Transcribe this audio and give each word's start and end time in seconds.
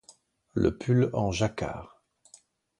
Le 0.55 0.75
pull 0.75 1.11
en 1.13 1.31
jacquard. 1.31 2.01